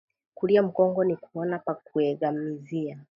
[0.33, 2.99] Kulia mukongo nikuona pa kuuegamizia